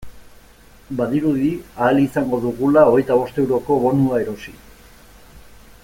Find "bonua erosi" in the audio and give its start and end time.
3.85-4.57